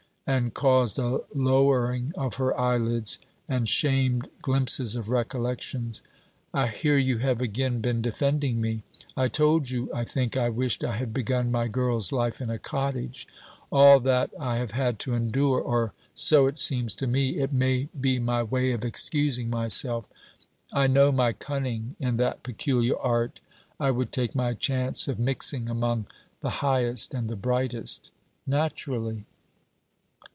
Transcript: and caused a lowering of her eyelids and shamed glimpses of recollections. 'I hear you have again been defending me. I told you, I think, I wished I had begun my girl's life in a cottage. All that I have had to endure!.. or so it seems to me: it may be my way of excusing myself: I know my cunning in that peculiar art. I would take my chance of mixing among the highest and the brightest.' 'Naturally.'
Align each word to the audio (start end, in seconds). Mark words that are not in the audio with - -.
and 0.27 0.53
caused 0.53 0.97
a 0.99 1.19
lowering 1.35 2.13
of 2.15 2.35
her 2.35 2.57
eyelids 2.57 3.19
and 3.49 3.67
shamed 3.67 4.29
glimpses 4.41 4.95
of 4.95 5.09
recollections. 5.09 6.01
'I 6.53 6.67
hear 6.67 6.97
you 6.97 7.17
have 7.17 7.41
again 7.41 7.81
been 7.81 8.01
defending 8.03 8.61
me. 8.61 8.83
I 9.17 9.27
told 9.27 9.71
you, 9.71 9.89
I 9.93 10.05
think, 10.05 10.37
I 10.37 10.47
wished 10.47 10.83
I 10.85 10.95
had 10.95 11.11
begun 11.13 11.51
my 11.51 11.67
girl's 11.67 12.13
life 12.13 12.39
in 12.39 12.49
a 12.51 12.59
cottage. 12.59 13.27
All 13.73 13.99
that 14.01 14.29
I 14.39 14.55
have 14.57 14.71
had 14.71 14.99
to 14.99 15.15
endure!.. 15.15 15.59
or 15.59 15.91
so 16.15 16.45
it 16.47 16.59
seems 16.59 16.95
to 16.97 17.07
me: 17.07 17.39
it 17.39 17.51
may 17.51 17.89
be 17.99 18.17
my 18.19 18.41
way 18.43 18.71
of 18.71 18.85
excusing 18.85 19.49
myself: 19.49 20.05
I 20.71 20.85
know 20.87 21.11
my 21.11 21.33
cunning 21.33 21.97
in 21.99 22.15
that 22.17 22.43
peculiar 22.43 22.95
art. 22.99 23.41
I 23.81 23.91
would 23.91 24.11
take 24.13 24.33
my 24.35 24.53
chance 24.53 25.07
of 25.09 25.19
mixing 25.19 25.67
among 25.67 26.05
the 26.41 26.51
highest 26.61 27.13
and 27.13 27.27
the 27.27 27.35
brightest.' 27.35 28.11
'Naturally.' 28.47 29.25